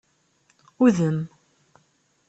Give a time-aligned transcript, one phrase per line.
[0.85, 1.17] Udem.